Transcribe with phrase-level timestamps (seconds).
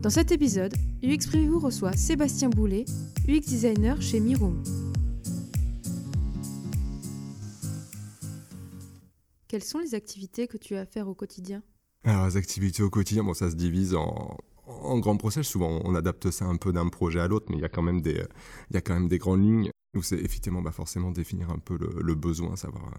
[0.00, 2.86] Dans cet épisode, UX Preview reçoit Sébastien Boulet,
[3.28, 4.62] UX designer chez Miroom.
[9.46, 11.62] Quelles sont les activités que tu as à faire au quotidien?
[12.04, 14.38] Alors, les activités au quotidien, bon, ça se divise en,
[15.00, 15.46] grands process.
[15.46, 17.82] Souvent, on adapte ça un peu d'un projet à l'autre, mais il y a quand
[17.82, 18.24] même des,
[18.70, 21.58] il y a quand même des grandes lignes où c'est effectivement bah, forcément définir un
[21.58, 22.90] peu le, besoin, savoir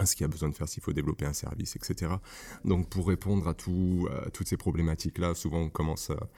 [0.00, 2.12] euh, ce qu'il y a besoin de faire, s'il faut développer un service, etc.
[2.64, 6.28] Donc, pour répondre à, tout, toutes ces problématiques-là, souvent on commence à,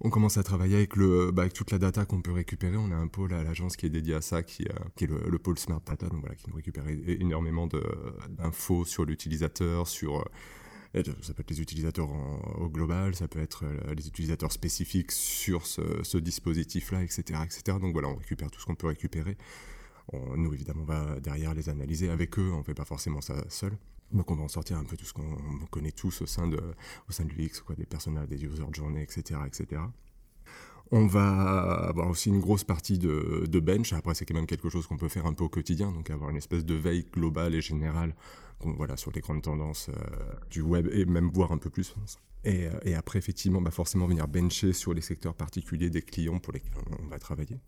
[0.00, 2.76] on commence à travailler avec, le, bah, avec toute la data qu'on peut récupérer.
[2.76, 5.38] On a un pôle à l'agence qui est dédié à ça, qui, qui est le,
[5.38, 10.24] pôle Smart Data, donc voilà, qui nous récupère énormément d'infos sur l'utilisateur, sur
[10.96, 12.08] euh, ça peut être les utilisateurs
[12.58, 17.78] au global, ça peut être euh, les utilisateurs spécifiques sur ce, dispositif-là, etc., etc.
[17.80, 19.36] Donc voilà, on récupère tout ce qu'on peut récupérer.
[20.12, 22.50] Nous, évidemment, on va derrière les analyser avec eux.
[22.52, 23.76] On ne fait pas forcément ça seul.
[24.12, 25.36] Donc on va en sortir un peu tout ce qu'on
[25.70, 26.60] connaît tous au sein de,
[27.08, 29.82] au sein de l'UX, des personnages, des user journée, etc., etc.
[30.92, 33.92] On va avoir aussi une grosse partie de, de bench.
[33.92, 36.30] Après, c'est quand même quelque chose qu'on peut faire un peu au quotidien, donc avoir
[36.30, 38.14] une espèce de veille globale et générale
[38.60, 41.94] voilà, sur les grandes tendances euh, du web et même voir un peu plus.
[42.44, 46.38] Et, euh, et après, effectivement, bah forcément venir bencher sur les secteurs particuliers des clients
[46.38, 47.58] pour lesquels on va travailler.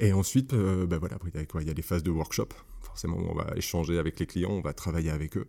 [0.00, 2.48] Et ensuite, euh, bah voilà, il y, a il y a les phases de workshop.
[2.82, 5.48] Forcément, on va échanger avec les clients, on va travailler avec eux.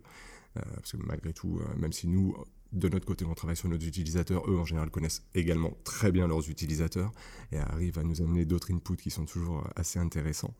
[0.54, 2.34] parce que malgré tout, même si nous,
[2.72, 6.26] de notre côté, on travaille sur nos utilisateurs, eux, en général, connaissent également très bien
[6.28, 7.12] leurs utilisateurs
[7.52, 10.54] et arrivent à nous amener d'autres inputs qui sont toujours assez intéressants.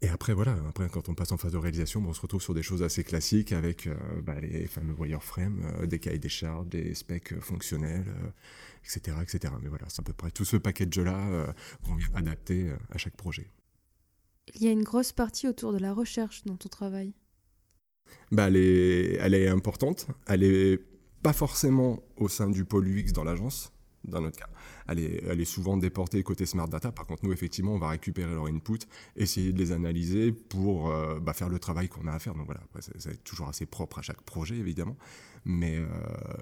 [0.00, 2.54] Et après, voilà, après, quand on passe en phase de réalisation, on se retrouve sur
[2.54, 6.68] des choses assez classiques avec euh, bah, les fameux wireframes, euh, des cahiers des charges,
[6.68, 8.06] des specs euh, fonctionnels,
[8.84, 9.52] etc., etc.
[9.60, 11.52] Mais voilà, c'est à peu près tout ce package-là
[11.84, 13.50] qu'on vient adapter à chaque projet.
[14.54, 17.12] Il y a une grosse partie autour de la recherche dans ton travail.
[18.30, 20.06] Bah, elle, est, elle est importante.
[20.26, 20.80] Elle est
[21.22, 23.72] pas forcément au sein du pôle UX dans l'agence,
[24.04, 24.48] dans notre cas.
[24.86, 26.92] Elle est, souvent déportée côté Smart Data.
[26.92, 28.78] Par contre, nous, effectivement, on va récupérer leur input,
[29.16, 32.34] essayer de les analyser pour euh, bah, faire le travail qu'on a à faire.
[32.34, 34.96] Donc voilà, c'est toujours assez propre à chaque projet, évidemment.
[35.44, 35.86] Mais, euh,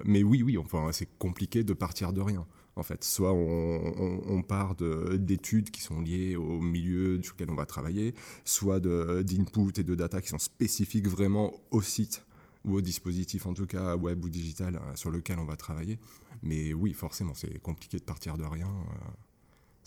[0.05, 2.45] mais oui, oui, enfin, c'est compliqué de partir de rien.
[2.75, 7.55] En fait, soit on, on, part d'études qui sont liées au milieu sur lequel on
[7.55, 8.13] va travailler,
[8.45, 12.26] soit d'input et de data qui sont spécifiques vraiment au site
[12.67, 15.99] ou au dispositif, en tout cas web ou digital, euh, sur lequel on va travailler.
[16.43, 18.69] Mais oui, forcément, c'est compliqué de partir de rien.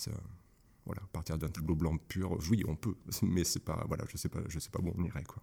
[0.09, 0.13] Euh,
[0.87, 4.29] voilà, partir d'un tableau blanc pur, oui, on peut, mais c'est pas, voilà, je sais
[4.29, 5.43] pas, je sais pas où on irait quoi.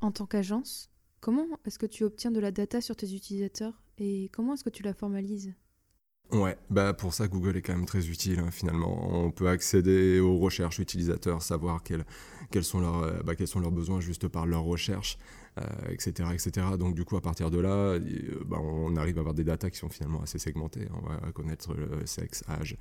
[0.00, 0.90] En tant qu'agence,
[1.20, 4.70] comment est-ce que tu obtiens de la data sur tes utilisateurs et comment est-ce que
[4.70, 5.54] tu la formalises?
[6.30, 9.08] Ouais, bah pour ça Google est quand même très utile hein, finalement.
[9.10, 12.04] On peut accéder aux recherches utilisateurs, savoir quels,
[12.50, 15.18] quels, sont, leurs, euh, bah, quels sont leurs besoins juste par leurs recherches,
[15.58, 16.70] euh, etc.
[16.78, 18.00] Donc du coup à partir de là, euh,
[18.46, 20.88] bah, on arrive à avoir des datas qui sont finalement assez segmentées.
[20.94, 22.76] On va connaître le sexe, âge,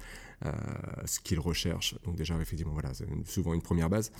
[1.05, 1.95] ce qu'ils recherchent.
[2.03, 4.11] Donc déjà effectivement voilà, c'est souvent une première base.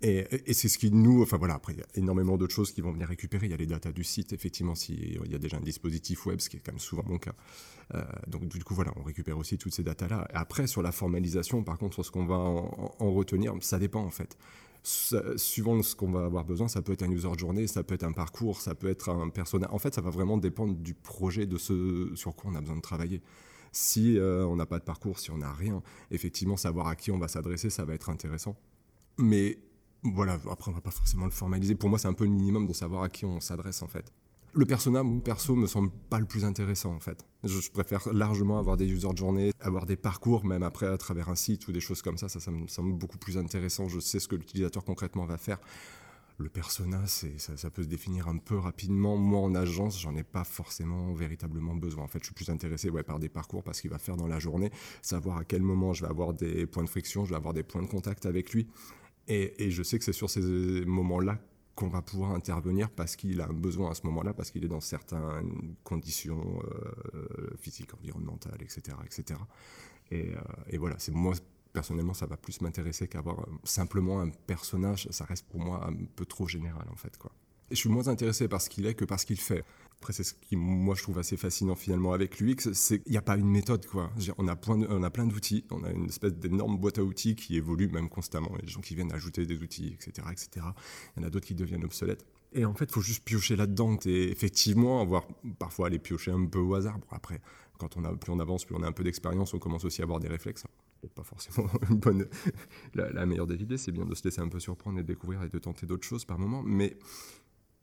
[0.00, 2.80] Et, c'est ce qui nous, enfin voilà, après il y a énormément d'autres choses qui
[2.80, 3.46] vont venir récupérer.
[3.46, 6.38] Il y a les datas du site, effectivement, s'il y a déjà un dispositif web,
[6.40, 7.34] ce qui est quand même souvent mon cas.
[7.94, 10.28] Euh, donc du coup voilà, on récupère aussi toutes ces datas-là.
[10.32, 14.10] Après sur la formalisation, par contre, sur ce qu'on va en, retenir, ça dépend en
[14.10, 14.36] fait.
[14.82, 18.04] Suivant ce qu'on va avoir besoin, ça peut être un user journée, ça peut être
[18.04, 19.68] un parcours, ça peut être un personnage.
[19.72, 22.76] En fait, ça va vraiment dépendre du projet, de ce sur quoi on a besoin
[22.76, 23.22] de travailler.
[23.72, 27.10] Si euh, on n'a pas de parcours, si on n'a rien, effectivement, savoir à qui
[27.10, 28.56] on va s'adresser, ça va être intéressant.
[29.18, 29.58] Mais
[30.02, 31.74] voilà, après on va pas forcément le formaliser.
[31.74, 34.12] Pour moi, c'est un peu le minimum de savoir à qui on s'adresse en fait.
[34.54, 37.26] Le persona, mon perso, me semble pas le plus intéressant en fait.
[37.44, 41.34] Je, préfère largement avoir des user journées, avoir des parcours, même après à travers un
[41.34, 42.28] site ou des choses comme ça.
[42.28, 43.88] Ça, ça me semble beaucoup plus intéressant.
[43.88, 45.58] Je sais ce que l'utilisateur concrètement va faire.
[46.40, 49.16] Le persona, ça, peut se définir un peu rapidement.
[49.16, 52.04] Moi, en agence, j'en ai pas forcément véritablement besoin.
[52.04, 54.38] En fait, je suis plus intéressé par des parcours, parce qu'il va faire dans la
[54.38, 54.70] journée,
[55.02, 57.64] savoir à quel moment je vais avoir des points de friction, je vais avoir des
[57.64, 58.68] points de contact avec lui.
[59.26, 61.38] Et, je sais que c'est sur ces moments-là
[61.78, 64.68] qu'on va pouvoir intervenir parce qu'il a un besoin à ce moment-là, parce qu'il est
[64.68, 68.96] dans certaines conditions euh, physiques, environnementales, etc.
[69.04, 69.38] etc.
[70.10, 71.34] Et, euh, et voilà, c'est moi,
[71.72, 75.06] personnellement, ça va plus m'intéresser qu'avoir simplement un personnage.
[75.12, 77.16] Ça reste pour moi un peu trop général, en fait.
[77.16, 77.30] Quoi.
[77.70, 79.64] Je suis moins intéressé par ce qu'il est que par ce qu'il fait.
[80.00, 83.18] Après, c'est ce qui, moi, je trouve assez fascinant finalement avec l'UX, c'est qu'il n'y
[83.18, 84.12] a pas une méthode, quoi.
[84.38, 87.34] On a, plein on a plein d'outils, on a une espèce d'énorme boîte à outils
[87.34, 88.50] qui évolue même constamment.
[88.52, 90.66] Il y a des gens qui viennent ajouter des outils, etc., etc.
[91.16, 92.24] Il y en a d'autres qui deviennent obsolètes.
[92.52, 95.26] Et en fait, il faut juste piocher là-dedans et effectivement avoir
[95.58, 96.98] parfois aller piocher un peu au hasard.
[97.10, 97.40] après,
[97.78, 100.00] quand on a, plus on avance, plus on a un peu d'expérience, on commence aussi
[100.00, 100.64] à avoir des réflexes.
[101.14, 102.26] Pas forcément une bonne,
[102.94, 105.06] la, la meilleure des idées, c'est bien de se laisser un peu surprendre et de
[105.06, 106.62] découvrir et de tenter d'autres choses par moment.
[106.64, 106.96] Mais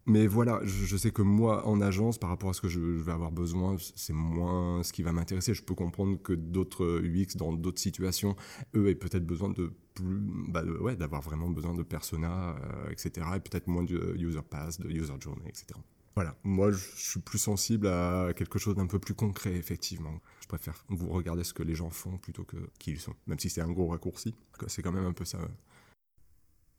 [0.07, 3.11] Mais voilà, je, sais que moi, en agence, par rapport à ce que je, vais
[3.11, 5.55] avoir besoin, c'est moins ce qui va m'intéresser.
[5.55, 8.35] Je peux comprendre que d'autres UX, dans d'autres situations,
[8.75, 10.19] eux aient peut-être besoin de plus,
[10.49, 13.25] bah, ouais, d'avoir vraiment besoin de persona, euh, etc.
[13.35, 15.79] Et peut-être moins de user pass, de user journey, etc.
[16.15, 20.21] Voilà, moi je suis plus sensible à quelque chose d'un peu plus concret, effectivement.
[20.39, 23.39] Je préfère vous regarder ce que les gens font plutôt que qui ils sont, même
[23.39, 24.33] si c'est un gros raccourci.
[24.67, 25.39] C'est quand même un peu ça.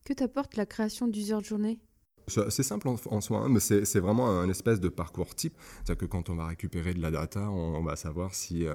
[0.04, 1.78] Que t'apporte la création d'user journey?
[2.28, 5.54] C'est simple en, soi, hein, mais c'est vraiment un espèce de parcours type.
[5.84, 8.74] C'est-à-dire que quand on va récupérer de la data, on, va savoir si euh,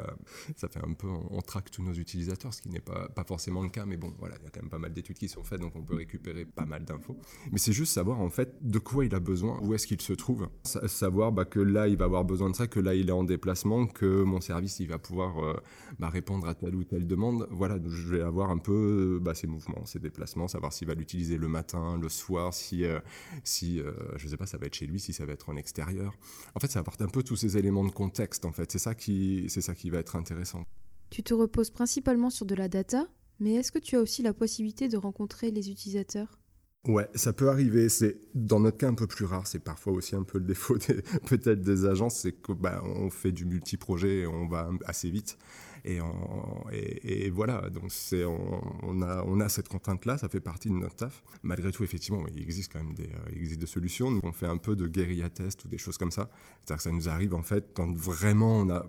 [0.55, 3.69] ça fait un peu, on, traque tous nos utilisateurs, ce qui n'est pas, forcément le
[3.69, 5.59] cas, mais bon, voilà, il y a quand même pas mal d'études qui sont faites,
[5.59, 7.17] donc on peut récupérer pas mal d'infos.
[7.51, 10.13] Mais c'est juste savoir en fait de quoi il a besoin, où est-ce qu'il se
[10.13, 13.13] trouve, savoir bah, que là il va avoir besoin de ça, que là il est
[13.13, 15.55] en déplacement, que mon service il va pouvoir euh,
[15.99, 17.47] bah, répondre à telle ou telle demande.
[17.51, 21.37] Voilà, je vais avoir un peu bah, ses mouvements, ses déplacements, savoir s'il va l'utiliser
[21.37, 22.99] le matin, le soir, si euh,
[23.43, 25.49] si, euh, je ne sais pas, ça va être chez lui, si ça va être
[25.49, 26.13] en extérieur.
[26.55, 28.71] En fait, ça apporte un peu tous ces éléments de contexte, en fait.
[28.71, 30.65] C'est ça qui, c'est ça qui va être intéressant.
[31.09, 33.07] Tu te reposes principalement sur de la data,
[33.39, 36.39] mais est-ce que tu as aussi la possibilité de rencontrer les utilisateurs?
[36.87, 37.89] Ouais, ça peut arriver.
[37.89, 39.45] C'est dans notre cas un peu plus rare.
[39.45, 40.77] C'est parfois aussi un peu le défaut
[41.27, 45.37] peut-être des agences, c'est que bah, on fait du multi-projet et on va assez vite.
[45.83, 51.23] Et, voilà, donc on, a, cette contrainte-là, ça fait partie de notre taf.
[51.43, 54.11] Malgré tout, effectivement, il existe quand même des, euh, il existe des solutions.
[54.11, 56.29] Nous, on fait un peu de guérilla test ou des choses comme ça.
[56.59, 58.85] C'est-à-dire que ça nous arrive en fait quand vraiment on a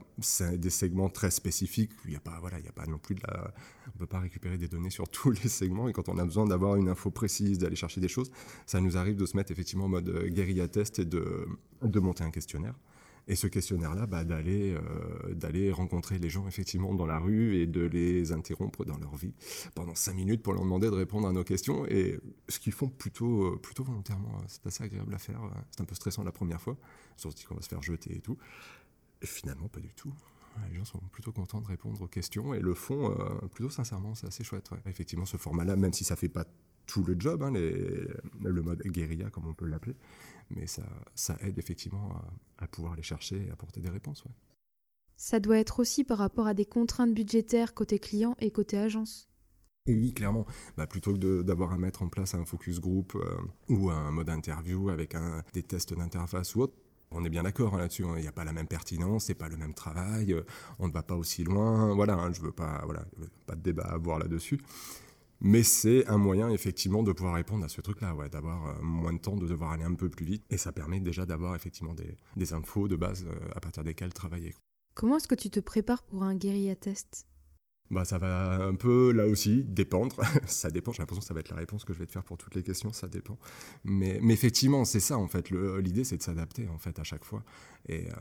[0.57, 1.93] des segments très spécifiques.
[2.05, 3.55] Il n'y a pas, voilà, il y a pas non plus de la,
[3.95, 5.89] on peut pas récupérer des données sur tous les segments.
[5.89, 8.31] Et quand on a besoin d'avoir une info précise, d'aller chercher des choses,
[8.67, 11.47] ça nous arrive de se mettre effectivement en mode euh, guérilla test et de,
[11.83, 12.75] de monter un questionnaire.
[13.29, 17.67] Et ce questionnaire-là, bah, d'aller euh, d'aller rencontrer les gens effectivement dans la rue et
[17.67, 19.33] de les interrompre dans leur vie
[19.75, 21.87] pendant cinq minutes pour leur demander de répondre à nos questions.
[21.87, 24.45] Et ce qu'ils font plutôt, euh, plutôt volontairement, hein.
[24.49, 25.41] c'est assez agréable à faire.
[25.71, 26.77] C'est un peu stressant la première fois,
[27.17, 28.37] surtout qu'on va se faire jeter et tout.
[29.23, 30.13] Finalement, pas du tout.
[30.71, 34.15] Les gens sont plutôt contents de répondre aux questions et le font euh, plutôt sincèrement,
[34.15, 34.71] c'est assez chouette.
[34.87, 36.45] Effectivement, ce format-là, même si ça fait pas
[36.93, 39.97] tout le job, hein, le mode guérilla comme on peut l'appeler,
[40.51, 40.83] mais ça,
[41.15, 42.11] ça aide effectivement
[42.59, 44.25] à, pouvoir les chercher et apporter des réponses.
[45.17, 49.31] Ça doit être aussi par rapport à des contraintes budgétaires côté client et côté agence.
[49.87, 50.47] Oui, clairement.
[50.77, 53.39] Bah, plutôt que d'avoir à mettre en place un focus group euh,
[53.71, 56.75] ou un mode interview avec un, des tests d'interface ou autre,
[57.11, 58.05] on est bien d'accord hein, là-dessus.
[58.05, 58.15] Hein.
[58.17, 60.43] Il n'y a pas la même pertinence, c'est pas le même travail, euh,
[60.79, 61.95] on ne va pas aussi loin.
[61.95, 63.05] Voilà, hein, je veux pas, voilà,
[63.47, 64.61] pas de débat à avoir là-dessus.
[65.45, 69.13] Mais c'est un moyen effectivement de pouvoir répondre à ce truc-là, ouais, d'avoir euh, moins
[69.13, 70.45] de temps, de devoir aller un peu plus vite.
[70.51, 71.95] Et ça permet déjà d'avoir effectivement
[72.37, 74.55] des, infos de base euh, à partir desquelles travailler.
[74.95, 77.27] Comment est-ce que tu te prépares pour un guérilla test?
[77.93, 80.17] Bah, ça va un peu, là aussi, dépendre.
[80.47, 82.25] ça dépend, j'ai l'impression que ça va être la réponse que je vais te faire
[82.25, 83.37] pour toutes les questions, ça dépend.
[83.85, 85.51] Mais, effectivement, c'est ça, en fait.
[85.51, 87.45] L'idée, c'est de s'adapter, en fait, à chaque fois.
[87.89, 88.15] Et euh,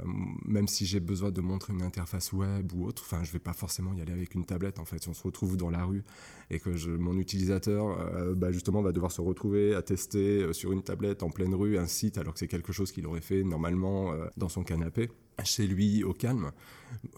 [0.46, 3.54] même si j'ai besoin de montrer une interface web ou autre, enfin, je vais pas
[3.54, 5.02] forcément y aller avec une tablette, en fait.
[5.02, 6.04] Si on se retrouve dans la rue
[6.50, 10.74] et que mon utilisateur, euh, bah, justement, va devoir se retrouver à tester euh, sur
[10.74, 13.44] une tablette en pleine rue un site, alors que c'est quelque chose qu'il aurait fait
[13.44, 15.10] normalement dans son canapé,
[15.46, 16.52] chez lui, au calme,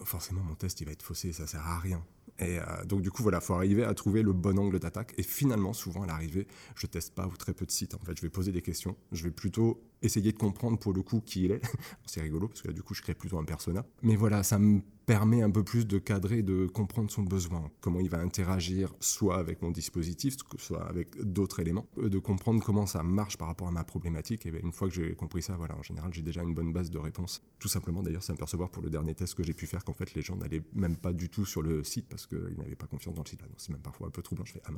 [0.04, 2.04] forcément, mon test, il va être faussé, ça sert à rien.
[2.38, 5.14] Et euh, donc du coup voilà, faut arriver à trouver le bon angle d'attaque.
[5.18, 7.94] Et finalement, souvent à l'arrivée, je teste pas ou très peu de sites.
[7.94, 8.96] En fait, je vais poser des questions.
[9.12, 11.62] Je vais plutôt essayer de comprendre pour le coup qui il est.
[12.06, 13.84] c'est rigolo parce que du coup, je crée plutôt un persona.
[14.02, 18.00] Mais voilà, ça me permet un peu plus de cadrer, de comprendre son besoin, comment
[18.00, 22.86] il va interagir soit avec mon dispositif, soit avec d'autres éléments, euh, de comprendre comment
[22.86, 24.46] ça marche par rapport à ma problématique.
[24.46, 26.72] Et bien, une fois que j'ai compris ça, voilà, en général, j'ai déjà une bonne
[26.72, 27.42] base de réponse.
[27.58, 30.14] Tout simplement, d'ailleurs, c'est percevoir pour le dernier test que j'ai pu faire qu'en fait,
[30.14, 33.14] les gens n'allaient même pas du tout sur le site parce qu'ils n'avaient pas confiance
[33.14, 33.40] dans le site.
[33.40, 34.44] donc, c'est même parfois un peu troublant.
[34.44, 34.62] Je fais.
[34.64, 34.70] Ah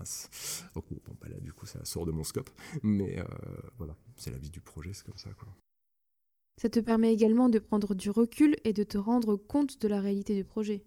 [0.74, 2.50] ok, bon, bah là, du coup, ça sort de mon scope.
[2.82, 3.24] Mais euh,
[3.78, 5.48] voilà, c'est la vie du projet, c'est comme ça, quoi.
[6.60, 10.00] Ça te permet également de prendre du recul et de te rendre compte de la
[10.00, 10.84] réalité du projet.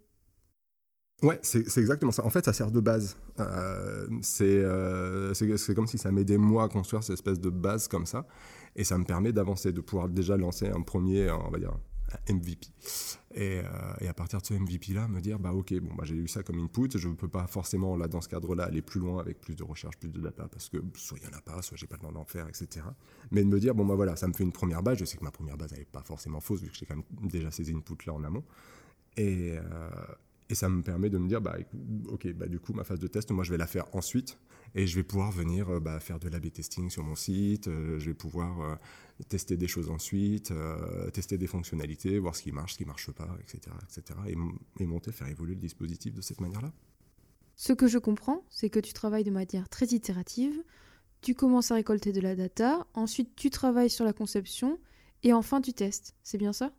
[1.22, 2.24] Ouais, c'est exactement ça.
[2.24, 3.16] En fait, ça sert de base.
[3.38, 4.08] Euh,
[4.40, 8.26] euh, c'est comme si ça m'aidait moi à construire cette espèce de base comme ça.
[8.74, 11.76] Et ça me permet d'avancer, de pouvoir déjà lancer un premier, on va dire,
[12.28, 12.68] MVP.
[13.34, 13.62] Et, euh,
[14.00, 16.42] et, à partir de ce MVP-là, me dire, bah ok, bon, bah, j'ai eu ça
[16.42, 19.40] comme input, je ne peux pas forcément, là, dans ce cadre-là, aller plus loin avec
[19.40, 21.76] plus de recherche, plus de data, parce que soit il n'y en a pas, soit
[21.76, 22.86] j'ai pas le temps d'en faire, etc.
[23.30, 25.16] Mais de me dire, bon, bah voilà, ça me fait une première base, je sais
[25.16, 27.72] que ma première base n'est pas forcément fausse, vu que j'ai quand même déjà ces
[27.72, 28.44] inputs-là en amont.
[29.16, 29.90] Et, euh,
[30.48, 31.56] et ça me permet de me dire, bah,
[32.08, 34.38] ok, bah, du coup, ma phase de test, moi, je vais la faire ensuite.
[34.74, 37.68] Et je vais pouvoir venir euh, bah, faire de l'A-B testing sur mon site.
[37.68, 38.76] Euh, je vais pouvoir euh,
[39.28, 40.52] tester des choses ensuite,
[41.12, 43.76] tester des fonctionnalités, voir ce qui marche, ce qui ne marche pas, etc.
[43.84, 44.18] etc.
[44.28, 46.72] Et, et monter, faire évoluer le dispositif de cette manière-là.
[47.56, 50.62] Ce que je comprends, c'est que tu travailles de manière très itérative.
[51.20, 54.78] tu commences à récolter de la data, ensuite tu travailles sur la conception,
[55.22, 56.14] et enfin tu testes.
[56.22, 56.72] C'est bien ça?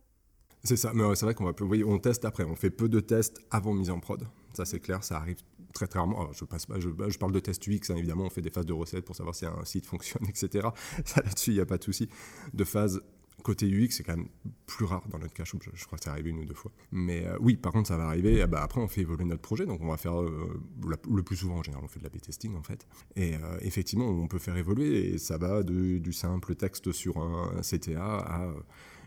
[0.64, 3.00] C'est ça, mais c'est vrai qu'on va, oui, on teste après, on fait peu de
[3.00, 4.28] tests avant mise en prod.
[4.54, 5.38] Ça c'est clair, ça arrive
[5.74, 6.32] très très rarement.
[6.34, 8.66] je, passe pas, je, je, parle de tests UX, hein, évidemment, on fait des phases
[8.66, 10.68] de recettes pour savoir si un site fonctionne, etc.
[11.16, 12.10] Là-dessus, il n'y a pas de souci.
[12.54, 13.02] De phase
[13.44, 14.28] Côté UX, c'est quand même
[14.68, 15.44] plus rare dans notre cas.
[15.46, 16.72] Je, crois que c'est arrivé une ou deux fois.
[16.92, 18.46] Mais euh, oui, par contre, ça va arriver.
[18.46, 19.66] Bah, après, on fait évoluer notre projet.
[19.66, 20.62] Donc, on va faire euh,
[21.10, 22.88] le plus souvent, en général, on fait de la B-testing, en fait.
[23.16, 25.14] Et euh, effectivement, on peut faire évoluer.
[25.14, 28.54] Et ça va de, du simple texte sur un CTA à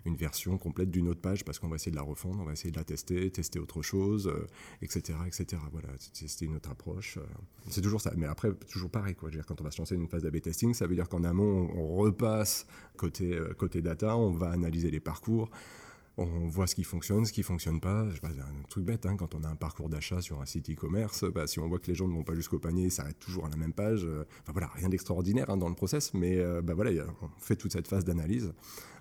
[0.05, 2.53] une version complète d'une autre page parce qu'on va essayer de la refondre, on va
[2.53, 4.33] essayer de la tester, tester autre chose,
[4.83, 5.63] etc., etc.
[5.73, 7.19] Voilà, tester une autre approche.
[7.69, 8.13] c'est toujours ça.
[8.17, 9.31] Mais après, toujours pareil, quoi.
[9.31, 11.71] Dire, quand on va se lancer une phase d'AB testing, ça veut dire qu'en amont,
[11.75, 15.51] on repasse côté, côté data, on va analyser les parcours
[16.17, 18.09] on voit ce qui fonctionne, ce qui fonctionne pas.
[18.11, 21.25] Je un truc bête, hein, quand on a un parcours d'achat sur un site e-commerce,
[21.25, 23.47] bah, si on voit que les gens ne vont pas jusqu'au panier, ça s'arrêtent toujours
[23.47, 24.05] à la même page.
[24.05, 27.73] Euh, voilà, rien d'extraordinaire hein, dans le process, mais euh, bah, voilà, on fait toute
[27.73, 28.53] cette phase d'analyse,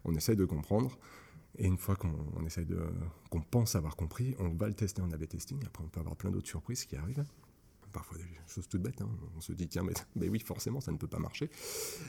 [0.05, 0.97] on essaie de comprendre.
[1.59, 2.79] Et une fois qu'on essaie de,
[3.29, 5.63] qu'on pense avoir compris, on va le tester en A/B testing.
[5.65, 7.23] Après, on peut avoir plein d'autres surprises qui arrivent
[7.93, 9.01] parfois des choses toutes bêtes.
[9.01, 9.09] Hein.
[9.37, 9.83] On se dit, tiens,
[10.15, 11.49] mais, oui, forcément, ça ne peut pas marcher.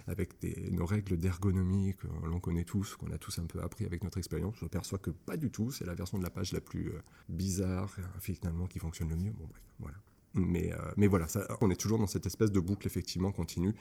[0.08, 0.30] Avec
[0.70, 4.18] nos règles d'ergonomie que l'on connaît tous, qu'on a tous un peu appris avec notre
[4.18, 5.70] expérience, je perçois que pas du tout.
[5.70, 9.32] C'est la version de la page la plus euh, bizarre, finalement, qui fonctionne le mieux.
[9.32, 9.48] Bon,
[9.78, 9.96] voilà.
[10.34, 13.72] Mais, euh, mais voilà, ça, on est toujours dans cette espèce de boucle effectivement continue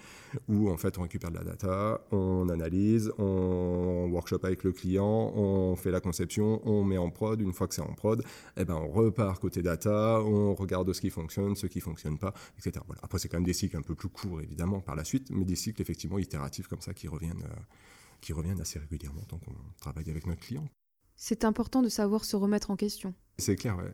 [0.48, 5.32] où en fait on récupère de la data, on analyse, on workshop avec le client,
[5.36, 7.42] on fait la conception, on met en prod.
[7.42, 8.24] Une fois que c'est en prod,
[8.56, 12.34] eh ben on repart côté data, on regarde ce qui fonctionne, ce qui fonctionne pas,
[12.58, 12.84] etc.
[12.86, 13.02] Voilà.
[13.04, 15.46] Après c'est quand même des cycles un peu plus courts évidemment par la suite, mais
[15.46, 17.62] des cycles effectivement itératifs comme ça qui reviennent, euh,
[18.22, 20.68] qui reviennent assez régulièrement tant qu'on travaille avec notre client.
[21.16, 23.14] C'est important de savoir se remettre en question.
[23.38, 23.94] C'est clair, ouais.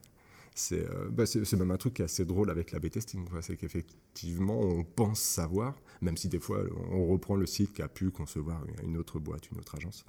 [0.71, 3.25] Euh, bah, c'est même un truc qui est assez drôle avec la B-testing.
[3.41, 7.87] C'est qu'effectivement, on pense savoir, même si des fois, on reprend le site qui a
[7.87, 10.05] pu concevoir une autre boîte, une autre agence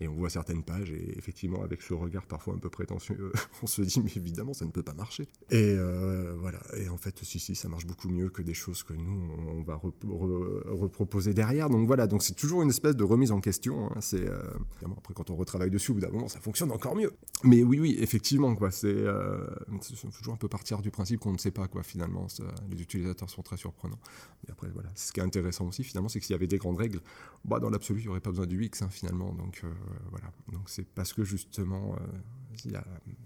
[0.00, 3.66] et on voit certaines pages, et effectivement, avec ce regard parfois un peu prétentieux, on
[3.66, 5.28] se dit, mais évidemment, ça ne peut pas marcher.
[5.50, 8.82] Et euh, voilà, et en fait, si, si, ça marche beaucoup mieux que des choses
[8.82, 11.68] que nous, on va reproposer derrière.
[11.68, 13.90] Donc voilà, donc c'est toujours une espèce de remise en question.
[13.90, 14.00] Hein.
[14.00, 14.40] C'est, euh,
[14.96, 17.12] après, quand on retravaille dessus, au bout d'un moment, ça fonctionne encore mieux.
[17.44, 19.46] Mais oui, oui, effectivement, quoi, c'est euh,
[20.16, 22.26] toujours un peu partir du principe qu'on ne sait pas, quoi, finalement.
[22.70, 23.98] les utilisateurs sont très surprenants.
[24.48, 26.58] Et après, voilà, ce qui est intéressant aussi, finalement, c'est que s'il y avait des
[26.58, 27.00] grandes règles,
[27.44, 29.32] bah, dans l'absolu, il n'y aurait pas besoin du X, hein, finalement.
[29.34, 29.62] Donc,
[30.10, 30.32] voilà.
[30.52, 32.80] Donc c'est parce que justement, euh,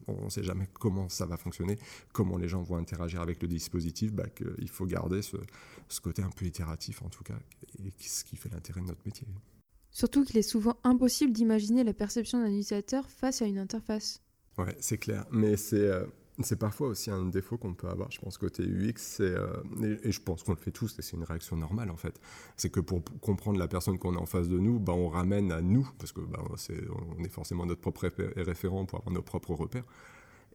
[0.06, 1.78] on ne sait jamais comment ça va fonctionner,
[2.12, 5.36] comment les gens vont interagir avec le dispositif, bah, qu'il faut garder ce,
[6.00, 7.38] côté un peu itératif en tout cas,
[7.84, 9.26] et ce qui fait l'intérêt de notre métier.
[9.90, 14.20] Surtout qu'il est souvent impossible d'imaginer la perception d'un utilisateur face à une interface.
[14.58, 15.24] Ouais, c'est clair.
[15.30, 16.04] Mais c'est euh,
[16.40, 19.62] c'est parfois aussi un défaut qu'on peut avoir, je pense, côté UX, euh,
[20.02, 22.20] et, je pense qu'on le fait tous, et c'est une réaction normale en fait,
[22.56, 25.52] c'est que pour comprendre la personne qu'on a en face de nous, bah, on ramène
[25.52, 29.54] à nous, parce que bah, on est forcément notre propre référent pour avoir nos propres
[29.54, 29.84] repères,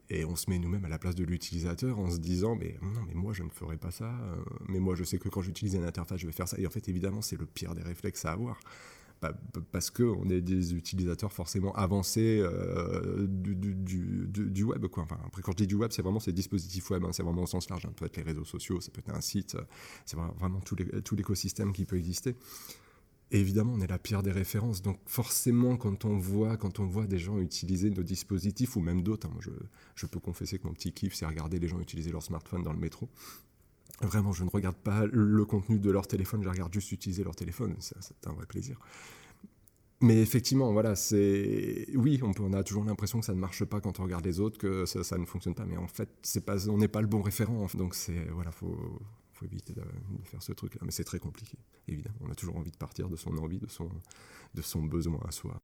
[0.09, 3.01] et on se met nous-mêmes à la place de l'utilisateur en se disant mais non
[3.07, 4.35] mais moi je ne ferai pas ça euh,
[4.67, 6.57] mais moi je sais que quand j'utilise une interface je vais faire ça.
[6.57, 8.59] Et en fait évidemment c'est le pire des réflexes à avoir
[9.71, 14.85] parce qu'on est des utilisateurs forcément avancés euh, du, web.
[14.87, 15.07] Quand
[15.51, 17.83] je dis du web, c'est vraiment ces dispositifs web, hein, c'est vraiment au sens large.
[17.83, 19.57] Ça peut être les réseaux sociaux, ça peut être un site,
[20.05, 22.35] c'est vraiment tout l'écosystème qui peut exister.
[23.31, 24.81] Évidemment, on est la pire des références.
[24.81, 29.03] Donc forcément, quand on voit, quand on voit des gens utiliser nos dispositifs, ou même
[29.03, 29.37] d'autres, hein,
[29.95, 32.73] je, peux confesser que mon petit kiff, c'est regarder les gens utiliser leur smartphone dans
[32.73, 33.07] le métro.
[34.01, 37.35] Vraiment, je ne regarde pas le contenu de leur téléphone, je regarde juste utiliser leur
[37.35, 37.75] téléphone.
[37.79, 38.79] C'est un vrai plaisir.
[40.01, 43.99] Mais effectivement, voilà, c'est oui, on, a toujours l'impression que ça ne marche pas quand
[43.99, 45.65] on regarde les autres, que ça, ne fonctionne pas.
[45.65, 46.09] Mais en fait,
[46.45, 47.67] pas, on n'est pas le bon référent.
[47.73, 48.77] Donc c'est voilà, faut,
[49.33, 49.83] faut éviter de,
[50.23, 50.81] faire ce truc-là.
[50.85, 51.57] Mais c'est très compliqué,
[51.89, 52.15] évidemment.
[52.21, 53.89] On a toujours envie de partir de son envie, de son,
[54.53, 55.57] de son besoin à soi.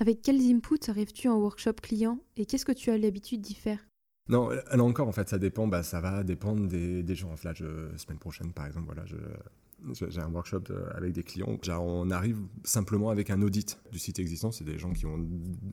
[0.00, 3.86] Avec quels inputs arrives-tu en workshop client et qu'est-ce que tu as l'habitude d'y faire?
[4.28, 5.66] Non, là encore, en fait, ça dépend.
[5.66, 7.34] Bah, ça va dépendre des, gens.
[7.44, 11.58] Là, je, semaine prochaine, par exemple, voilà, j'ai un workshop avec des clients.
[11.68, 14.52] on arrive simplement avec un audit du site existant.
[14.52, 15.18] C'est des gens qui ont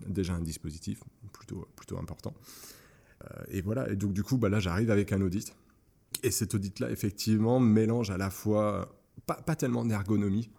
[0.08, 1.02] déjà un dispositif
[1.34, 2.34] plutôt, plutôt important.
[3.24, 3.90] Euh, et voilà.
[3.90, 5.54] Et donc, du coup, bah, là, j'arrive avec un audit.
[6.24, 8.96] Et cet audit-là, effectivement, mélange à la fois
[9.26, 10.50] pas, pas tellement d'ergonomie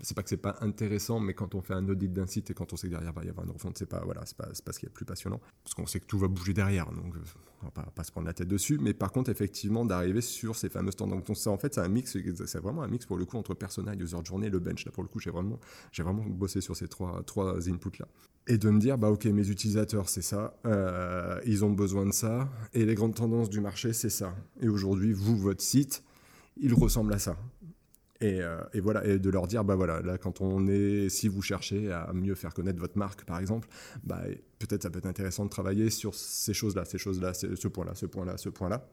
[0.00, 2.54] c'est pas que c'est pas intéressant, mais quand on fait un audit d'un site et
[2.54, 4.46] quand on sait que derrière va y avoir une refonte, c'est pas voilà, c'est pas,
[4.64, 6.86] pas ce qui est le plus passionnant, parce qu'on sait que tout va bouger derrière,
[6.92, 7.20] donc euh,
[7.62, 8.78] on va pas, pas, se prendre la tête dessus.
[8.80, 12.16] Mais par contre, effectivement, d'arriver sur ces fameux standards, donc en fait, c'est un mix,
[12.46, 14.84] c'est vraiment un mix pour le coup entre persona, user journée, le bench.
[14.84, 15.58] Là pour le coup, j'ai vraiment,
[15.90, 18.06] j'ai vraiment bossé sur ces trois trois inputs là,
[18.46, 22.12] et de me dire bah ok, mes utilisateurs c'est ça, euh, ils ont besoin de
[22.12, 24.32] ça, et les grandes tendances du marché c'est ça.
[24.60, 26.04] Et aujourd'hui, vous, votre site,
[26.60, 27.36] il ressemble à ça
[28.20, 28.40] Et,
[28.72, 31.92] et, voilà, et de leur dire, bah voilà, là, quand on est, si vous cherchez
[31.92, 33.68] à mieux faire connaître votre marque, par exemple,
[34.02, 34.22] bah,
[34.58, 38.06] peut-être ça peut être intéressant de travailler sur ces choses-là, ces choses-là, ce point-là, ce
[38.06, 38.88] point-là, ce point-là.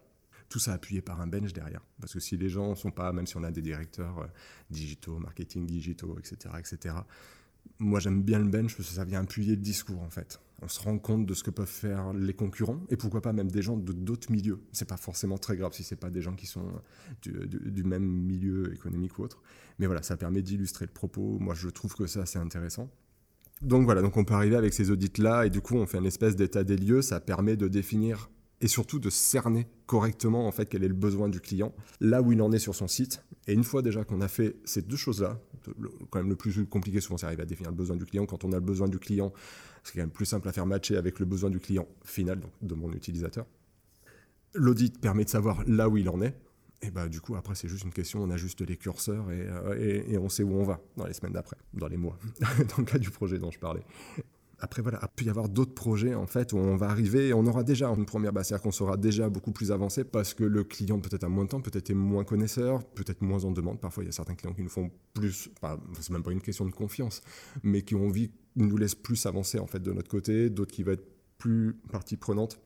[0.48, 1.82] Tout ça appuyé par un bench derrière.
[2.00, 4.30] Parce que si les gens ne sont pas, même si on a des directeurs
[4.70, 6.96] digitaux, marketing digitaux, etc., etc.,
[7.80, 10.40] moi j'aime bien le bench parce que ça vient appuyer le discours en fait.
[10.62, 13.52] On se rend compte de ce que peuvent faire les concurrents et pourquoi pas même
[13.52, 14.60] des gens de d'autres milieux.
[14.72, 16.66] C'est pas forcément très grave si c'est pas des gens qui sont
[17.22, 19.42] du, même milieu économique ou autre.
[19.80, 21.38] Mais voilà, ça permet d'illustrer le propos.
[21.40, 22.90] Moi je trouve que ça c'est intéressant.
[23.62, 25.98] Donc voilà, donc on peut arriver avec ces audits là et du coup on fait
[25.98, 27.02] une espèce d'état des lieux.
[27.02, 28.30] Ça permet de définir
[28.66, 32.32] et surtout de cerner correctement en fait quel est le besoin du client, là où
[32.32, 33.24] il en est sur son site.
[33.46, 35.40] Et une fois déjà qu'on a fait ces deux choses-là,
[36.10, 38.26] quand même le plus compliqué souvent c'est d'arriver à définir le besoin du client.
[38.26, 39.32] Quand on a le besoin du client,
[39.84, 42.52] c'est quand même plus simple à faire matcher avec le besoin du client final, donc
[42.64, 43.46] de mon utilisateur.
[44.56, 46.36] L'audit permet de savoir là où il en est.
[46.82, 50.04] Et bah du coup après c'est juste une question, on ajuste les curseurs et, euh,
[50.08, 52.86] et on sait où on va dans les semaines d'après, dans les mois, dans le
[52.86, 53.84] cas du projet dont je parlais
[54.60, 57.34] après, voilà, il peut y avoir d'autres projets en fait où on va arriver et
[57.34, 60.44] on aura déjà une première base, c'est-à-dire qu'on sera déjà beaucoup plus avancé parce que
[60.44, 63.80] le client peut-être a moins de temps, peut-être est moins connaisseur, peut-être moins en demande.
[63.80, 65.50] Parfois, il y a certains clients qui nous font plus,
[66.00, 67.22] c'est même pas une question de confiance,
[67.64, 70.84] mais qui ont envie, nous laissent plus avancer en fait de notre côté, d'autres qui
[70.84, 71.08] vont être
[71.38, 72.60] plus partie prenante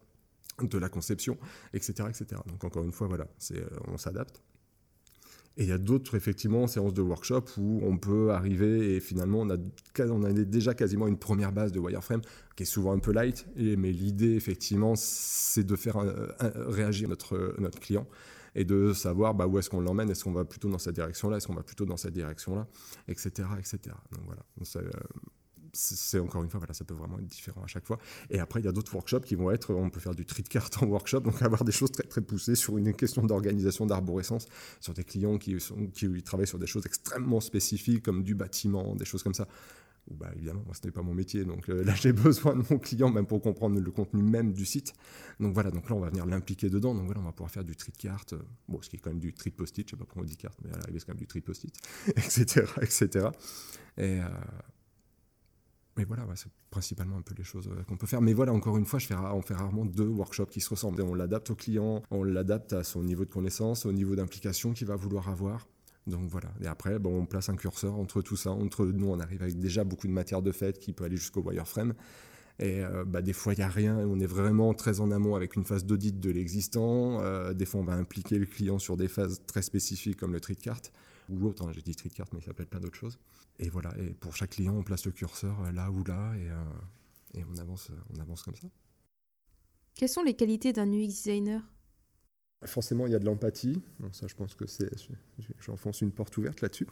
[0.62, 1.38] de la conception,
[1.74, 2.42] etc., etc.
[2.48, 4.42] Donc encore une fois, voilà, c'est, euh, on s'adapte.
[5.60, 9.42] Et il y a d'autres, effectivement, séances de workshop où on peut arriver et finalement,
[9.42, 9.58] on a,
[10.34, 12.22] déjà quasiment une première base de wireframe
[12.56, 13.46] qui est souvent un peu light.
[13.58, 15.98] Mais l'idée, effectivement, c'est de faire
[16.40, 18.08] réagir notre, notre client
[18.56, 20.10] et de savoir bah, où est-ce qu'on l'emmène?
[20.10, 21.38] Est-ce qu'on va plutôt dans cette direction-là?
[21.38, 22.66] Est-ce qu'on va plutôt dans cette direction-là?
[23.10, 23.30] Etc.
[23.58, 23.80] etc.
[24.12, 24.44] Donc voilà.
[24.78, 24.90] Euh,
[25.74, 28.00] c'est encore une fois, voilà, ça peut vraiment être différent à chaque fois.
[28.30, 30.44] Et après, il y a d'autres workshops qui vont être, on peut faire du tri
[30.44, 33.86] de cartes en workshop, donc avoir des choses très très poussées sur une question d'organisation
[33.86, 34.48] d'arborescence,
[34.80, 38.96] sur des clients qui, sont, qui travaillent sur des choses extrêmement spécifiques comme du bâtiment,
[38.96, 39.48] des choses comme ça.
[40.12, 43.12] Bah, évidemment, ce n'est pas mon métier, donc euh, là j'ai besoin de mon client
[43.12, 44.94] même pour comprendre le contenu même du site.
[45.40, 47.64] Donc voilà, donc là on va venir l'impliquer dedans, donc voilà, on va pouvoir faire
[47.64, 48.34] du tri de cartes,
[48.68, 50.26] bon, ce qui est quand même du tri de post-it, je sais pas pourquoi on
[50.26, 51.76] dit carte, mais à l'arrivée c'est quand même du tri de post-it,
[52.08, 53.28] etc., etc.
[53.98, 54.28] Et, euh,
[55.98, 58.22] mais voilà, c'est principalement un peu les choses euh, qu'on peut faire.
[58.22, 61.02] Mais voilà, encore une fois, je on fait rarement deux workshops qui se ressemblent.
[61.02, 64.88] on l'adapte au client, on l'adapte à son niveau de connaissance, au niveau d'implication qu'il
[64.88, 65.68] va vouloir avoir.
[66.08, 66.50] Donc voilà.
[66.62, 68.52] Et après, bon, on place un curseur entre tout ça.
[68.52, 71.42] Entre nous, on arrive avec déjà beaucoup de matière de fait qui peut aller jusqu'au
[71.42, 71.94] wireframe.
[72.60, 73.98] Et euh, bah, des fois, il n'y a rien.
[73.98, 77.22] On est vraiment très en amont avec une phase d'audit de l'existant.
[77.22, 80.40] Euh, des fois, on va impliquer le client sur des phases très spécifiques comme le
[80.40, 80.92] tri de carte
[81.30, 81.66] ou autre.
[81.66, 81.72] Hein.
[81.74, 83.20] J'ai dit tri de carte, mais ça être plein d'autres choses.
[83.60, 86.50] Et voilà, et pour chaque client, on place le curseur euh, là ou là et,
[86.50, 88.68] euh, et on, avance, euh, on avance comme ça.
[89.96, 91.62] Quelles sont les qualités d'un UX designer?
[92.66, 93.82] Forcément, il y a de l'empathie.
[94.12, 94.90] ça, je pense que c'est.
[95.62, 96.88] J'enfonce une porte ouverte là-dessus.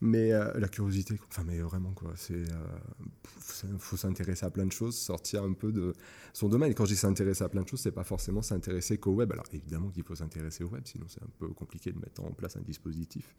[0.00, 2.12] Mais euh, la curiosité, enfin, mais vraiment, quoi.
[2.16, 2.34] C'est.
[2.34, 5.92] Euh, faut s'intéresser à plein de choses, sortir un peu de
[6.32, 6.74] son domaine.
[6.74, 9.30] Quand je dis s'intéresser à plein de choses, c'est pas forcément s'intéresser qu'au web.
[9.30, 12.32] Alors, évidemment qu'il faut s'intéresser au web, sinon c'est un peu compliqué de mettre en
[12.32, 13.36] place un dispositif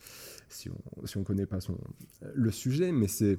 [0.48, 1.78] si on si on connaît pas son,
[2.34, 2.94] le sujet.
[2.94, 3.38] Mais c'est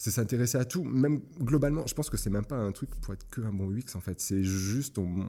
[0.00, 1.86] c'est s'intéresser à tout, même globalement.
[1.86, 4.00] Je pense que c'est même pas un truc pour être que un bon UX en
[4.00, 4.18] fait.
[4.18, 5.28] C'est juste on,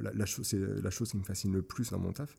[0.00, 2.36] la, chose, la chose qui me fascine le plus dans mon taf,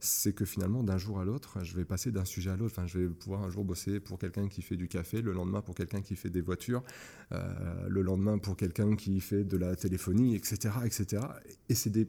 [0.00, 2.74] c'est que finalement, d'un jour à l'autre, je vais passer d'un sujet à l'autre.
[2.76, 5.60] Enfin, je vais pouvoir un jour bosser pour quelqu'un qui fait du café, le lendemain
[5.60, 6.84] pour quelqu'un qui fait des voitures,
[7.32, 11.22] euh, le lendemain pour quelqu'un qui fait de la téléphonie, etc., etc.
[11.68, 12.08] Et c'est des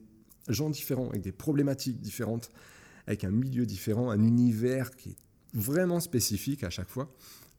[0.50, 2.52] gens différents, avec des problématiques différentes,
[3.08, 5.18] avec un milieu différent, un univers qui est
[5.54, 7.12] vraiment spécifique à chaque fois.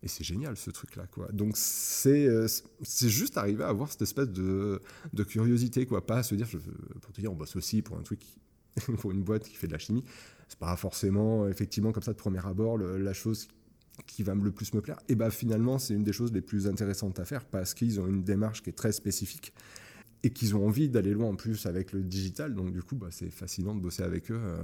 [0.02, 1.28] Et c'est génial ce truc-là, quoi.
[1.32, 2.46] Donc c'est euh,
[2.82, 4.80] c'est juste arriver à avoir cette espèce de,
[5.12, 6.06] de curiosité, quoi.
[6.06, 6.58] Pas à se dire, je,
[7.00, 8.22] pour te dire, on bosse aussi pour un truc,
[8.98, 10.04] pour une boîte qui fait de la chimie.
[10.48, 13.48] C'est pas forcément, effectivement, comme ça de premier abord, la chose
[14.06, 14.98] qui va le plus me plaire.
[15.08, 18.06] Et bah finalement, c'est une des choses les plus intéressantes à faire parce qu'ils ont
[18.06, 19.52] une démarche qui est très spécifique
[20.22, 22.54] et qu'ils ont envie d'aller loin en plus avec le digital.
[22.54, 24.40] Donc du coup, bah, c'est fascinant de bosser avec eux.
[24.40, 24.58] Euh,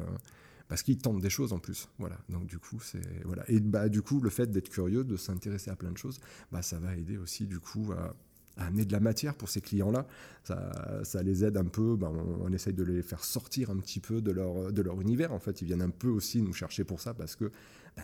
[0.68, 1.88] parce qu'ils tentent des choses en plus.
[1.98, 2.18] Voilà.
[2.29, 3.44] Donc du coup, c'est voilà.
[3.48, 6.18] Et bah du coup, le fait d'être curieux, de s'intéresser à plein de choses,
[6.52, 8.14] bah ça va aider aussi du coup à,
[8.59, 10.07] amener de la matière pour ces clients-là.
[10.42, 11.96] Ça, ça, les aide un peu.
[11.96, 15.33] Bah, on, essaye de les faire sortir un petit peu de leur de leur univers.
[15.33, 17.50] En fait, ils viennent un peu aussi nous chercher pour ça parce que
[17.96, 18.02] bah,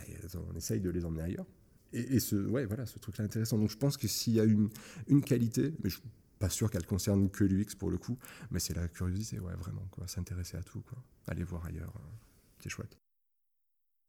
[0.50, 1.46] on essaye de les emmener ailleurs.
[1.94, 3.58] Et, ce ouais voilà, ce truc-là intéressant.
[3.58, 4.70] Donc je pense que s'il y a une
[5.08, 8.18] une qualité, mais je suis pas sûr qu'elle concerne que l'UX pour le coup,
[8.50, 10.98] mais c'est la curiosité, ouais, vraiment, quoi, s'intéresser à tout, quoi,
[11.28, 11.92] aller voir ailleurs.
[11.94, 12.31] Hein
[12.68, 12.98] chouette.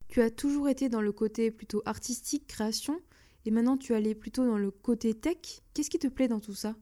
[0.08, 3.00] Tu as toujours été dans le côté plutôt artistique, création,
[3.44, 5.62] et maintenant tu allais plutôt dans le côté tech.
[5.72, 6.76] Qu'est-ce qui te plaît dans tout ça?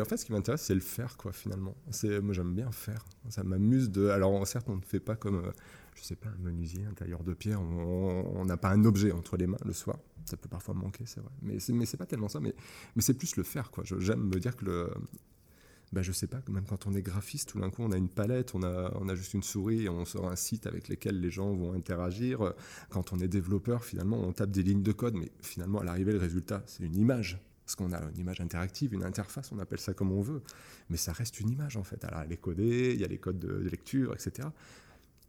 [0.00, 1.76] En fait, ce qui m'intéresse, c'est le faire, quoi, finalement.
[1.90, 3.04] C'est, moi, j'aime bien faire.
[3.28, 4.08] Ça m'amuse de.
[4.08, 5.52] Alors, certes, on ne fait pas comme euh,
[5.94, 9.36] je sais pas, un menuisier, un tailleur de pierre, on n'a pas un objet entre
[9.36, 9.98] les mains le soir.
[10.24, 11.32] Ça peut parfois manquer, c'est vrai.
[11.42, 12.54] Mais c'est, mais c'est pas tellement ça, mais,
[12.96, 13.84] mais c'est plus le faire, quoi.
[13.84, 14.90] j'aime me dire que le,
[15.92, 18.08] bah, je sais pas, même quand on est graphiste, tout d'un coup, on a une
[18.08, 21.30] palette, on a, on a juste une souris on sort un site avec lequel les
[21.30, 22.54] gens vont interagir.
[22.88, 26.12] Quand on est développeur, finalement, on tape des lignes de code, mais finalement, à l'arrivée,
[26.12, 27.38] le résultat, c'est une image.
[27.64, 30.42] Parce qu'on a une image interactive, une interface, on appelle ça comme on veut.
[30.88, 32.02] Mais ça reste une image, en fait.
[32.04, 34.48] Alors, elle est codée, il y a les codes de lecture, etc.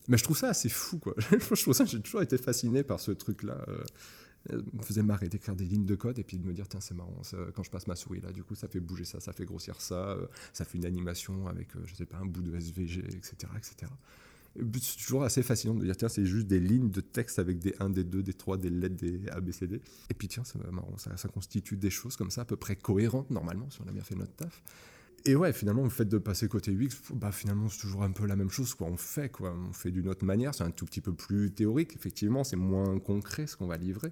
[0.08, 1.14] Mais je trouve ça assez fou, quoi.
[1.32, 3.66] je trouve ça, j'ai toujours été fasciné par ce truc-là.
[4.52, 6.94] Me faisait marrer d'écrire des lignes de code et puis de me dire tiens c'est
[6.94, 7.22] marrant
[7.56, 9.80] quand je passe ma souris là du coup ça fait bouger ça ça fait grossir
[9.80, 13.00] ça euh, ça fait une animation avec euh, je sais pas un bout de SVG
[13.16, 13.90] etc etc
[14.82, 17.74] c'est toujours assez fascinant de dire tiens c'est juste des lignes de texte avec des
[17.80, 21.16] 1 des 2 des 3 des lettres des ABCD et puis tiens c'est marrant ça,
[21.16, 24.04] ça constitue des choses comme ça à peu près cohérentes normalement si on a bien
[24.04, 24.62] fait notre taf
[25.26, 28.26] et ouais, finalement, le fait de passer côté UX, bah, finalement, c'est toujours un peu
[28.26, 28.74] la même chose.
[28.74, 28.88] Quoi.
[28.88, 29.56] On fait, quoi.
[29.70, 30.54] On fait d'une autre manière.
[30.54, 32.44] C'est un tout petit peu plus théorique, effectivement.
[32.44, 34.12] C'est moins concret ce qu'on va livrer.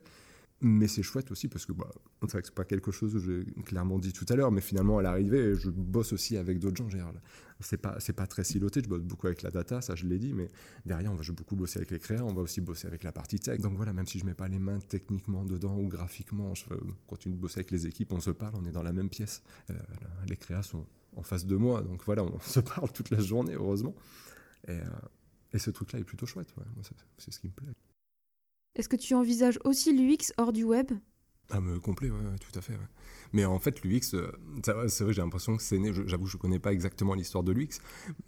[0.63, 1.89] Mais c'est chouette aussi parce que bah,
[2.21, 4.61] c'est vrai que c'est pas quelque chose que j'ai clairement dit tout à l'heure, mais
[4.61, 7.19] finalement à l'arrivée, je bosse aussi avec d'autres gens en général.
[7.61, 10.33] C'est pas pas très siloté, je bosse beaucoup avec la data, ça je l'ai dit,
[10.35, 10.51] mais
[10.85, 13.39] derrière on va beaucoup bosser avec les créateurs, on va aussi bosser avec la partie
[13.39, 13.59] tech.
[13.59, 16.65] Donc voilà, même si je mets pas les mains techniquement dedans ou graphiquement, je
[17.07, 19.41] continue de bosser avec les équipes, on se parle, on est dans la même pièce.
[19.71, 19.73] Euh,
[20.27, 21.81] les créas sont en face de moi.
[21.81, 23.95] Donc voilà, on se parle toute la journée, heureusement.
[24.67, 24.83] Et, euh,
[25.53, 26.53] et ce truc-là est plutôt chouette.
[27.17, 27.73] c'est ce qui me plaît.
[28.75, 30.91] Est-ce que tu envisages aussi l'UX hors du web?
[31.53, 32.77] Ah, me complet, ouais, tout à fait.
[33.33, 34.31] Mais en fait, l'UX, euh,
[34.87, 35.91] c'est vrai, j'ai l'impression que c'est né.
[36.05, 37.81] J'avoue, je ne connais pas exactement l'histoire de l'UX,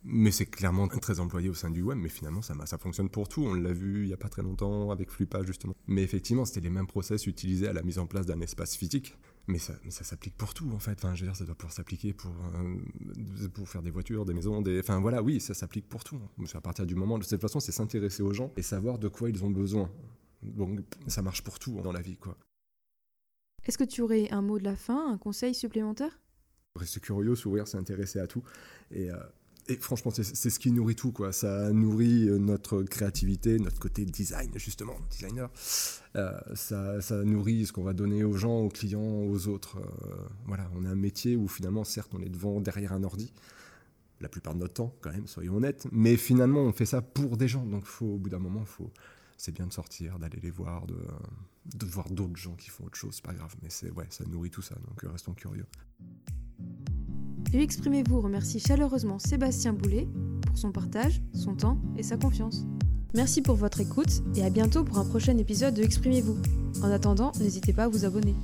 [0.04, 1.98] mais c'est clairement très employé au sein du web.
[1.98, 3.43] Mais finalement, ça, ça fonctionne pour tout.
[3.43, 5.74] On l'a vu il n'y a pas très longtemps avec Flupa, justement.
[5.88, 9.15] Mais effectivement, c'était les mêmes process utilisés à la mise en place d'un espace physique.
[9.47, 10.93] Mais ça, ça s'applique pour tout, en fait.
[10.93, 14.34] Enfin, je veux dire, ça doit pouvoir s'appliquer pour, euh, pour faire des voitures, des
[14.34, 14.79] maisons, des...
[14.79, 16.21] Enfin, voilà, oui, ça s'applique pour tout.
[16.53, 19.29] À partir du moment, de cette façon, c'est s'intéresser aux gens et savoir de quoi
[19.29, 19.91] ils ont besoin.
[20.41, 22.38] Donc, ça marche pour tout dans la vie, quoi.
[23.65, 26.21] Est-ce que tu aurais un mot de la fin, un conseil supplémentaire?
[26.75, 28.43] Rester curieux, s'ouvrir, s'intéresser à tout.
[28.91, 29.17] Et, euh,
[29.67, 31.32] et franchement, c'est ce qui nourrit tout, quoi.
[31.32, 35.49] Ça nourrit euh, notre créativité, notre côté design, justement, designer.
[36.15, 39.78] Euh, ça, ça, nourrit ce qu'on va donner aux gens, aux clients, aux autres.
[40.45, 43.34] voilà, on a un métier où finalement, certes, on est devant, derrière un ordi,
[44.21, 45.88] la plupart de notre temps, quand même, soyons honnêtes.
[45.91, 47.65] Mais finalement, on fait ça pour des gens.
[47.65, 48.91] Donc, faut, au bout d'un moment, faut
[49.43, 50.97] c'est bien de sortir, d'aller les voir, de,
[51.76, 54.23] de voir d'autres gens qui font autre chose, c'est pas grave, mais c'est ouais, ça
[54.26, 55.65] nourrit tout ça, donc euh, restons curieux.
[57.61, 60.07] Exprimez-vous remercie chaleureusement Sébastien Boulet
[60.45, 62.65] pour son partage, son temps et sa confiance.
[63.13, 66.37] Merci pour votre écoute et à bientôt pour un prochain épisode de Exprimez-vous.
[66.81, 68.35] En attendant, n'hésitez pas à vous abonner.